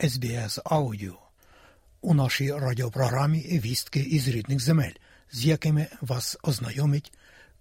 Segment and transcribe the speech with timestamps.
[0.00, 1.18] СБС Аудіо.
[2.00, 4.92] У нашій радіопрограмі вістки із рідних земель,
[5.32, 7.12] з якими вас ознайомить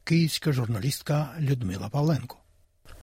[0.04, 2.43] київська журналістка Людмила Павленко.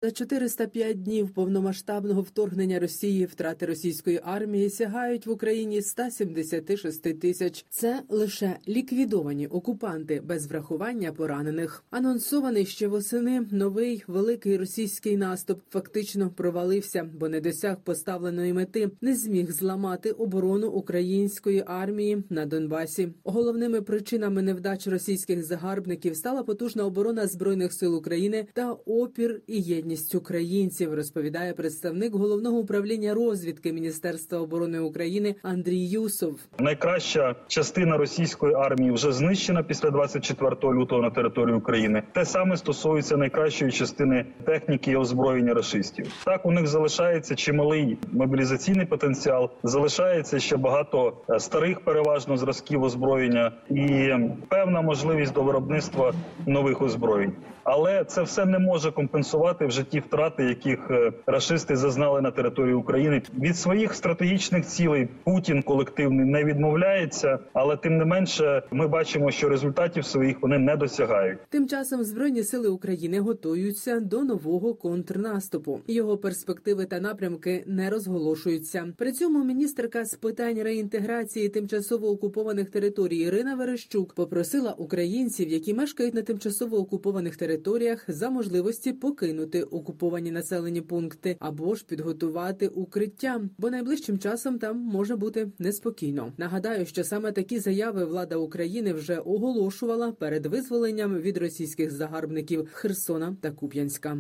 [0.02, 7.66] За 405 днів повномасштабного вторгнення Росії втрати російської армії сягають в Україні 176 тисяч.
[7.70, 11.84] Це лише ліквідовані окупанти без врахування поранених.
[11.90, 19.16] Анонсований ще восени новий великий російський наступ фактично провалився, бо не досяг поставленої мети, не
[19.16, 23.10] зміг зламати оборону української армії на Донбасі.
[23.24, 29.89] Головними причинами невдач російських загарбників стала потужна оборона збройних сил України та опір і єдність
[30.16, 36.40] українців, розповідає представник головного управління розвідки Міністерства оборони України Андрій Юсов.
[36.60, 42.04] Найкраща частина російської армії вже знищена після 24 лютого на території України.
[42.12, 46.08] Те саме стосується найкращої частини техніки і озброєння рашистів.
[46.26, 53.52] Так у них залишається чималий мобілізаційний потенціал, залишається ще багато е, старих, переважно зразків озброєння
[53.70, 54.10] і
[54.50, 56.14] певна можливість до виробництва
[56.46, 57.34] нових озброєнь.
[57.72, 62.74] Але це все не може компенсувати вже ті втрати, яких е, рашисти зазнали на території
[62.74, 63.22] України.
[63.40, 69.50] Від своїх стратегічних цілей Путін колективний не відмовляється, але тим не менше ми бачимо, що
[69.50, 71.40] результатів своїх вони не досягають.
[71.50, 75.80] Тим часом збройні сили України готуються до нового контрнаступу.
[75.88, 78.94] Його перспективи та напрямки не розголошуються.
[78.98, 86.14] При цьому міністерка з питань реінтеграції тимчасово окупованих територій Ірина Верещук попросила українців, які мешкають
[86.14, 87.59] на тимчасово окупованих територіях,
[88.08, 95.16] за можливості покинути окуповані населені пункти або ж підготувати укриття, бо найближчим часом там може
[95.16, 96.34] бути неспокійно.
[96.38, 103.38] Нагадаю, що саме такі заяви влада України вже оголошувала перед визволенням від російських загарбників Херсона
[103.42, 104.18] та Куп'янська.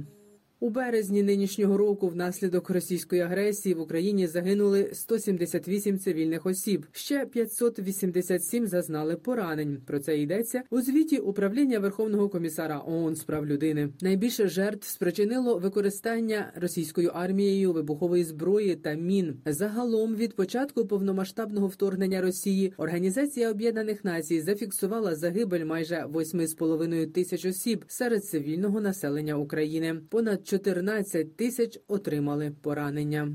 [0.62, 6.86] У березні нинішнього року внаслідок російської агресії в Україні загинули 178 цивільних осіб.
[6.92, 9.82] Ще 587 зазнали поранень.
[9.86, 13.90] Про це йдеться у звіті управління Верховного комісара ООН з прав людини.
[14.02, 19.36] Найбільше жертв спричинило використання російською армією вибухової зброї та мін.
[19.46, 27.86] Загалом від початку повномасштабного вторгнення Росії Організація Об'єднаних Націй зафіксувала загибель майже 8,5 тисяч осіб
[27.88, 30.02] серед цивільного населення України.
[30.10, 33.32] Понад 14 тисяч отримали поранення.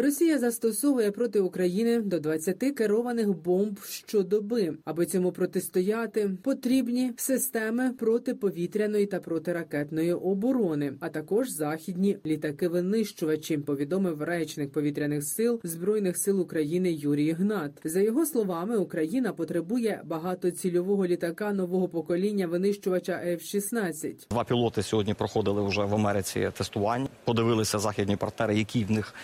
[0.00, 4.74] Росія застосовує проти України до 20 керованих бомб щодоби.
[4.84, 13.58] Аби цьому протистояти, потрібні системи протиповітряної та протиракетної оборони, а також західні літаки-винищувачі.
[13.58, 17.72] Повідомив речник повітряних сил збройних сил України Юрій Гнат.
[17.84, 24.12] За його словами, Україна потребує багатоцільового літака нового покоління винищувача F-16.
[24.30, 27.08] Два пілоти сьогодні проходили вже в Америці тестування.
[27.24, 29.14] Подивилися західні партнери, які в них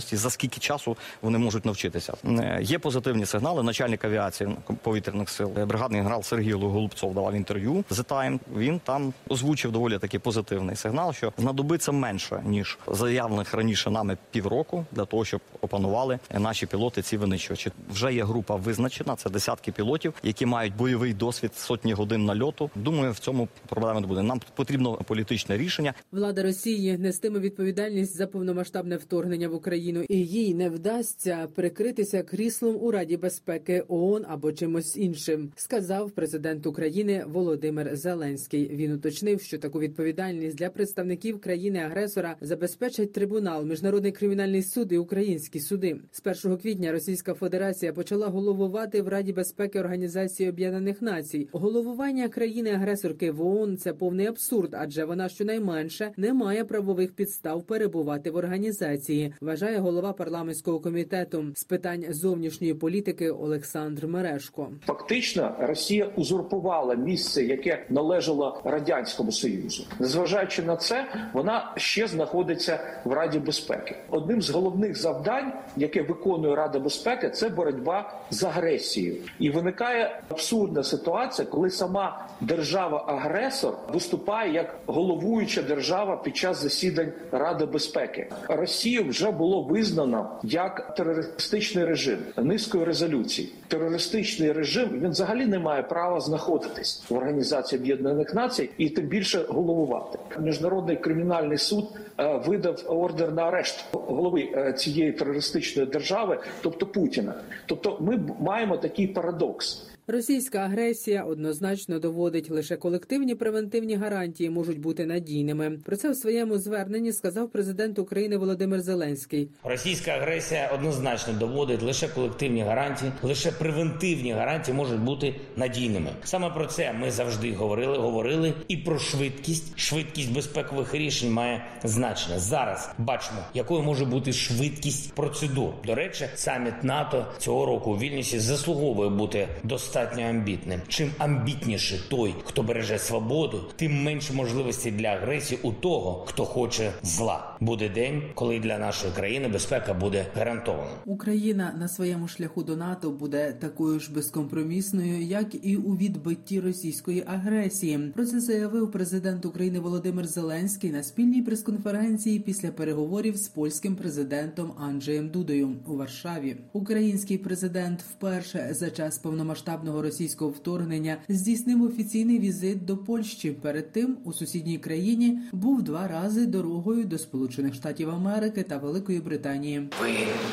[0.00, 2.14] спроможності, за скільки часу вони можуть навчитися.
[2.24, 3.62] Е, Є позитивні сигнали.
[3.62, 8.38] Начальник авіації повітряних сил, е, бригадний генерал Сергій Голубцов давав інтерв'ю The Time.
[8.56, 14.86] Він там озвучив доволі такий позитивний сигнал, що знадобиться менше ніж заявлених раніше нами півроку
[14.92, 17.70] для того, щоб опанували наші пілоти ці винищувачі.
[17.90, 19.16] Вже є група визначена.
[19.16, 22.70] Це десятки пілотів, які мають бойовий досвід сотні годин нальоту.
[22.74, 24.22] Думаю, в цьому проблеми не буде.
[24.22, 25.94] Нам потрібно політичне рішення.
[26.12, 32.76] Влада Росії нестиме відповідальність за повномасштабне вторгнення в Україну, і їй не вдасться прикритися кріслом
[32.80, 38.68] у Раді безпеки ООН або чимось іншим, сказав президент України Володимир Зеленський.
[38.68, 45.60] Він уточнив, що таку відповідальність для представників країни-агресора забезпечать трибунал, міжнародний кримінальний суд і українські
[45.60, 45.96] суди.
[46.12, 51.48] З 1 квітня Російська Федерація почала головувати в Раді безпеки Організації Об'єднаних Націй.
[51.52, 58.30] Головування країни-агресорки в ООН– це повний абсурд, адже вона щонайменше не має правових підстав перебувати
[58.30, 59.32] в організації.
[59.40, 64.68] Вважає голова парламентського комітету з питань зовнішньої політики Олександр Мерешко.
[64.86, 69.86] Фактично, Росія узурпувала місце, яке належало радянському союзу.
[70.00, 73.96] Незважаючи на це, вона ще знаходиться в Раді безпеки.
[74.10, 79.16] Одним з головних завдань, яке виконує Рада безпеки, це боротьба з агресією.
[79.38, 87.66] І виникає абсурдна ситуація, коли сама держава-агресор виступає як головуюча держава під час засідань Ради
[87.66, 88.26] безпеки.
[88.48, 93.52] Росію вже було було визнано як терористичний режим низкою резолюцій.
[93.68, 99.44] Терористичний режим він взагалі не має права знаходитись в організації Об'єднаних Націй і тим більше
[99.48, 100.18] головувати.
[100.40, 107.34] Міжнародний кримінальний суд е, видав ордер на арешт голови е, цієї терористичної держави, тобто Путіна.
[107.66, 109.93] Тобто, ми маємо такий парадокс.
[110.06, 115.78] Російська агресія однозначно доводить лише колективні превентивні гарантії можуть бути надійними.
[115.84, 119.48] Про це в своєму зверненні сказав президент України Володимир Зеленський.
[119.62, 126.10] Російська агресія однозначно доводить лише колективні гарантії, лише превентивні гарантії можуть бути надійними.
[126.24, 127.98] Саме про це ми завжди говорили.
[127.98, 129.78] Говорили і про швидкість.
[129.78, 132.38] Швидкість безпекових рішень має значення.
[132.38, 135.70] Зараз бачимо, якою може бути швидкість процедур.
[135.86, 140.80] До речі, саміт НАТО цього року у Вільнюсі заслуговує бути достатньо амбітним.
[140.88, 146.92] Чим амбітніше той, хто береже свободу, тим менше можливостей для агресії у того, хто хоче
[147.02, 147.56] зла.
[147.60, 150.90] Буде день, коли для нашої країни безпека буде гарантована.
[151.04, 157.24] Україна на своєму шляху до НАТО буде такою ж безкомпромісною, як і у відбитті російської
[157.26, 158.12] агресії.
[158.14, 164.72] Про це заявив президент України Володимир Зеленський на спільній прес-конференції після переговорів з польським президентом
[164.78, 166.56] Анджеєм Дудою у Варшаві.
[166.72, 173.50] Український президент вперше за час повномасштабного російського вторгнення здійснив офіційний візит до Польщі.
[173.50, 179.20] Перед тим у сусідній країні був два рази дорогою до Сполучених Штатів Америки та Великої
[179.20, 179.88] Британії.
[180.00, 180.10] Ви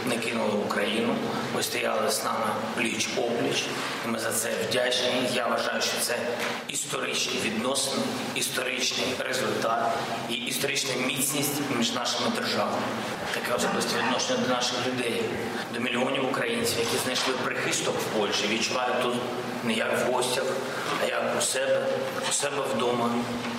[0.10, 1.14] не кинули Україну,
[1.56, 2.46] ви стояли з нами
[2.78, 3.66] пліч опліч.
[4.12, 5.10] Ми за це вдячні.
[5.36, 6.16] Я вважаю, що це
[6.70, 8.04] історичні відносини,
[8.36, 9.98] історичний результат
[10.30, 12.82] і історична міцність між нашими державами.
[13.34, 15.22] Таке особисте відношення до наших людей,
[15.74, 19.16] до мільйонів українців, які знайшли прихисток в Польщі, відчувають тут
[19.68, 20.46] не як в гостях,
[21.04, 21.86] а як у себе,
[22.30, 23.10] у себе вдома.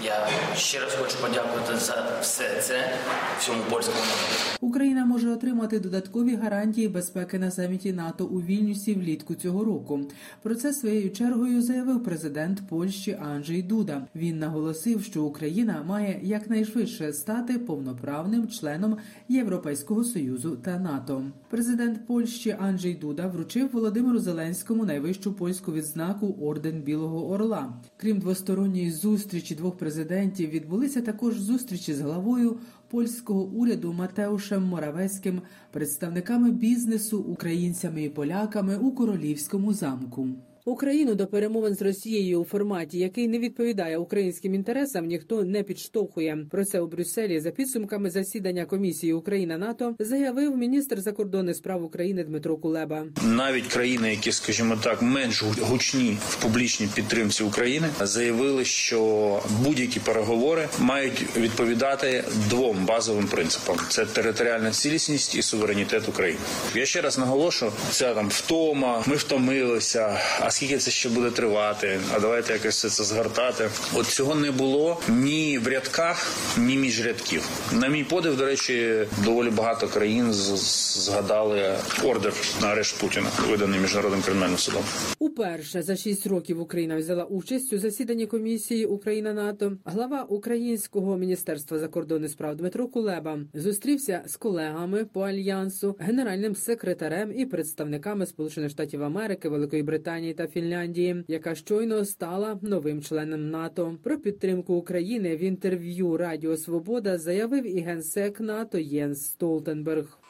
[0.04, 2.90] Я ще раз хочу подякувати за все це
[3.38, 4.52] всьому польському народу.
[4.60, 10.00] Україна може отримати додаткові гарантії безпеки на саміті НАТО у Вільнюсі влітку цього року.
[10.42, 14.06] Про це своєю чергою заявив президент Польщі Анджей Дуда.
[14.14, 18.96] Він наголосив, що Україна має якнайшвидше стати повноправним членом
[19.28, 21.24] Європейського союзу та НАТО.
[21.50, 27.74] Президент Польщі Анджей Дуда вручив Володимиру Зеленському найвищу польську відзнаку орден Білого Орла.
[27.96, 32.58] Крім двосторонньої зустрічі двох президентів, відбулися також зустрічі з главою
[32.90, 40.28] польського уряду Матеушем Моравецьким, представниками бізнесу, українцями і поляками у королівському замку.
[40.64, 46.46] Україну до перемовин з Росією у форматі, який не відповідає українським інтересам, ніхто не підштовхує.
[46.50, 52.24] Про це у Брюсселі за підсумками засідання комісії Україна НАТО заявив міністр закордонних справ України
[52.24, 53.04] Дмитро Кулеба.
[53.24, 60.68] Навіть країни, які, скажімо так, менш гучні в публічній підтримці України, заявили, що будь-які переговори
[60.78, 66.40] мають відповідати двом базовим принципам: це територіальна цілісність і суверенітет України.
[66.74, 70.18] Я ще раз наголошую, це там втома, ми втомилися.
[70.52, 72.00] Скільки це ще буде тривати?
[72.14, 73.70] А давайте якось все це згортати.
[73.94, 77.48] От цього не було ні в рядках, ні між рядків.
[77.72, 82.32] На мій подив, до речі, доволі багато країн згадали ордер
[82.62, 84.82] на арешт Путіна, виданий міжнародним кримінальним судом.
[85.18, 89.72] Уперше за шість років Україна взяла участь у засіданні комісії Україна НАТО.
[89.84, 97.46] Глава Українського міністерства закордонних справ Дмитро Кулеба зустрівся з колегами по альянсу, генеральним секретарем і
[97.46, 103.98] представниками Сполучених Штатів Америки, Великої Британії та Фінляндії, яка щойно стала новим членом НАТО.
[104.02, 110.21] Про підтримку України в інтерв'ю Радіо Свобода заявив і генсек НАТО Єнс Столтенберг.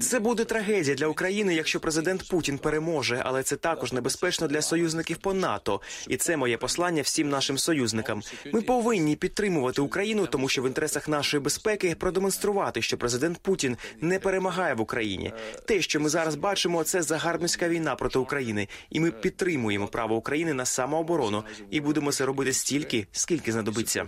[0.00, 5.16] Це буде трагедія для України, якщо президент Путін переможе, але це також небезпечно для союзників
[5.16, 5.80] по НАТО.
[6.08, 8.22] І це моє послання всім нашим союзникам.
[8.52, 14.18] Ми повинні підтримувати Україну, тому що в інтересах нашої безпеки продемонструвати, що президент Путін не
[14.18, 15.32] перемагає в Україні.
[15.64, 20.54] Те, що ми зараз бачимо, це загарбницька війна проти України, і ми підтримуємо право України
[20.54, 24.06] на самооборону і будемо це робити стільки, скільки знадобиться.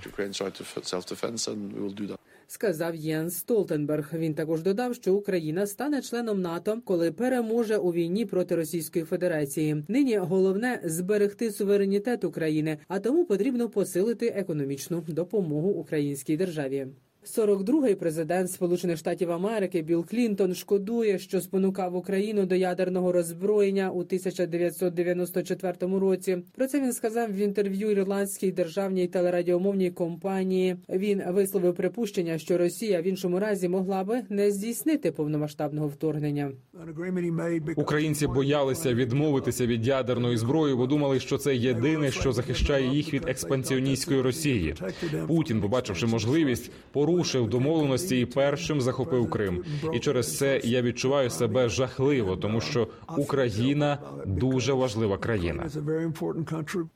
[2.46, 4.10] Сказав Єнс Столтенберг.
[4.14, 9.84] Він також додав, що Україна стане членом НАТО, коли переможе у війні проти Російської Федерації.
[9.88, 16.86] Нині головне зберегти суверенітет України, а тому потрібно посилити економічну допомогу українській державі.
[17.26, 23.98] 42-й президент Сполучених Штатів Америки Білл Клінтон шкодує, що спонукав Україну до ядерного роззброєння у
[23.98, 26.38] 1994 році.
[26.56, 30.76] Про це він сказав в інтерв'ю ірландській державній телерадіомовній компанії.
[30.88, 36.50] Він висловив припущення, що Росія в іншому разі могла би не здійснити повномасштабного вторгнення.
[37.76, 43.28] Українці боялися відмовитися від ядерної зброї, бо думали, що це єдине, що захищає їх від
[43.28, 44.74] експансіоністської Росії.
[45.28, 49.64] Путін, побачивши можливість, порушив порушив домовленості і першим захопив Крим.
[49.94, 55.70] І через це я відчуваю себе жахливо, тому що Україна дуже важлива країна.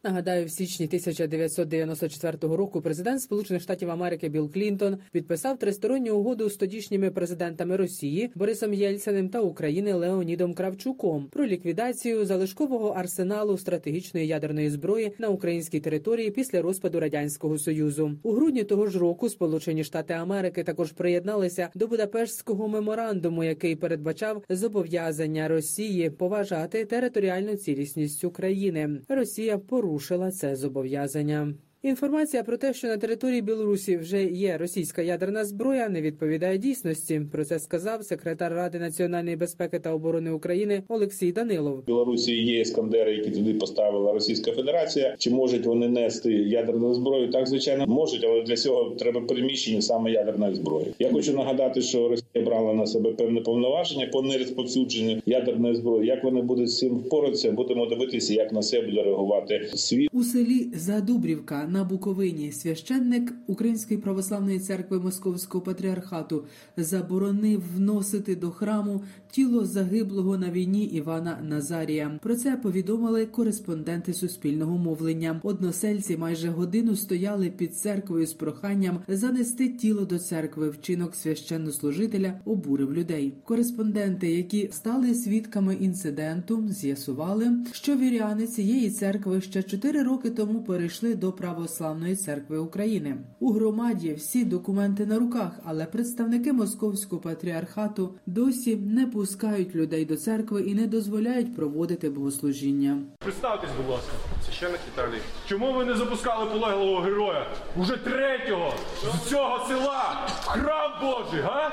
[0.05, 6.57] Нагадаю, в січні 1994 року президент Сполучених Штатів Америки Білл Клінтон підписав тристоронню угоду з
[6.57, 14.71] тодішніми президентами Росії Борисом Єльциним та України Леонідом Кравчуком про ліквідацію залишкового арсеналу стратегічної ядерної
[14.71, 18.13] зброї на українській території після розпаду радянського союзу.
[18.23, 24.45] У грудні того ж року Сполучені Штати Америки також приєдналися до Будапештського меморандуму, який передбачав
[24.49, 29.01] зобов'язання Росії поважати територіальну цілісність України.
[29.09, 31.55] Росія порушила це зобов'язання.
[31.83, 37.23] Інформація про те, що на території Білорусі вже є російська ядерна зброя, не відповідає дійсності.
[37.33, 41.79] Про це сказав секретар Ради національної безпеки та оборони України Олексій Данилов.
[41.79, 45.15] В Білорусі є іскандери, які туди поставила Російська Федерація.
[45.19, 47.31] Чи можуть вони нести ядерну зброю?
[47.31, 50.87] Так звичайно можуть, але для цього треба переміщення саме ядерної зброї.
[50.99, 56.07] Я хочу нагадати, що Росія брала на себе певне повноваження по нерозповсюдженню ядерної зброї.
[56.07, 57.53] Як вони будуть з цим впоратися?
[57.53, 62.53] Будемо дивитися, як на це буде реагувати світ у селі Задубрівка на Буковині.
[62.53, 66.45] Священник Української православної церкви Московського патріархату
[66.77, 72.19] заборонив вносити до храму тіло загиблого на війні Івана Назарія.
[72.23, 75.41] Про це повідомили кореспонденти суспільного мовлення.
[75.43, 80.71] Односельці майже годину стояли під церквою з проханням занести тіло до церкви.
[80.71, 83.35] Вчинок священнослужителя обурив людей.
[83.45, 91.15] Кореспонденти, які стали свідками інциденту, з'ясували, що віряни цієї церкви ще чотири роки тому перейшли
[91.15, 93.17] до православної церкви України.
[93.41, 100.17] У громаді всі документи на руках, але представники московського патріархату досі не пускають людей до
[100.17, 102.99] церкви і не дозволяють проводити богослужіння.
[103.19, 104.13] Представтесь, будь ласка,
[104.47, 105.21] священник Віталій.
[105.49, 108.75] Чому ви не запускали полеглого героя уже третього
[109.05, 111.73] з цього села храм Божий, га?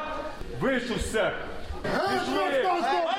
[0.62, 1.46] Вийшов з церкви.
[1.84, 3.17] Пішли!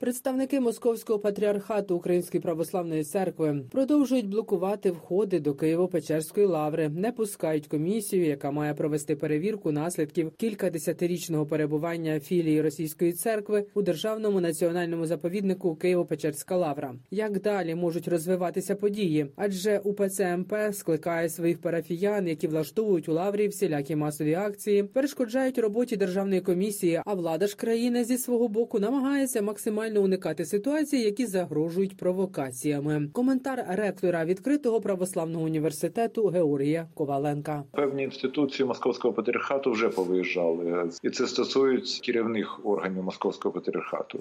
[0.00, 8.26] Представники Московського патріархату Української православної церкви продовжують блокувати входи до Києво-Печерської лаври, не пускають комісію,
[8.26, 16.56] яка має провести перевірку наслідків кількадесятирічного перебування філії російської церкви у державному національному заповіднику Києво-Печерська
[16.56, 16.94] лавра.
[17.10, 19.26] Як далі можуть розвиватися події?
[19.36, 25.96] Адже УПЦ МП скликає своїх парафіян, які влаштовують у лаврі всілякі масові акції, перешкоджають роботі
[25.96, 27.02] державної комісії.
[27.04, 33.08] А влада ж країни зі свого боку намагається максимально уникати ситуацій, які загрожують провокаціями.
[33.12, 37.64] Коментар ректора відкритого православного університету Георгія Коваленка.
[37.70, 44.18] Певні інституції московського патріархату вже повиїжджали, і це стосується керівних органів московського патріархату.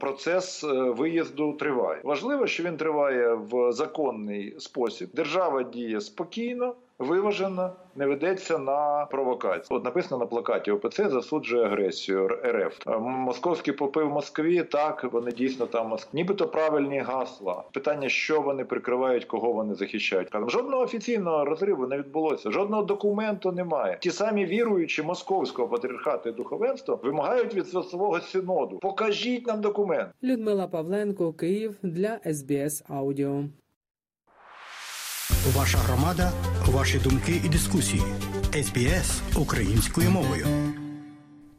[0.00, 0.64] Процес
[0.96, 2.00] виїзду триває.
[2.04, 5.08] Важливо, що він триває в законний спосіб.
[5.14, 6.74] Держава діє спокійно.
[7.00, 9.78] Виважена, не ведеться на провокацію.
[9.78, 12.78] От написано на плакаті ОПЦ засуджує агресію РФ.
[13.00, 16.14] Московські попи в Москві так вони дійсно там Моск...
[16.14, 17.64] нібито правильні гасла.
[17.72, 20.28] Питання, що вони прикривають, кого вони захищають.
[20.46, 23.98] Жодного офіційного розриву не відбулося, жодного документу немає.
[24.00, 28.78] Ті самі віруючі московського патріархату і духовенства вимагають від свого синоду.
[28.78, 30.10] Покажіть нам документ.
[30.22, 33.44] Людмила Павленко, Київ для СБС Аудіо.
[35.46, 36.32] Ваша громада,
[36.66, 38.02] ваші думки і дискусії.
[38.54, 40.46] СБС українською мовою.